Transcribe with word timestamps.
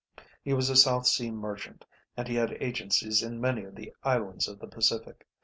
He 0.43 0.51
was 0.51 0.71
a 0.71 0.75
South 0.75 1.05
Sea 1.05 1.29
merchant, 1.29 1.85
and 2.17 2.27
he 2.27 2.33
had 2.33 2.53
agencies 2.53 3.21
in 3.21 3.39
many 3.39 3.65
of 3.65 3.75
the 3.75 3.93
islands 4.01 4.47
of 4.47 4.57
the 4.57 4.65
Pacific. 4.65 5.27